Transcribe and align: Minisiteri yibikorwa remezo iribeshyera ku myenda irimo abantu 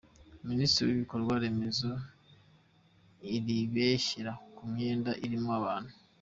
Minisiteri 0.49 0.87
yibikorwa 0.89 1.33
remezo 1.43 1.91
iribeshyera 3.35 4.31
ku 4.55 4.61
myenda 4.71 5.11
irimo 5.25 5.51
abantu 5.61 5.91